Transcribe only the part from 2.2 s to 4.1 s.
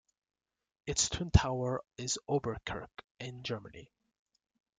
Oberkirch in Germany.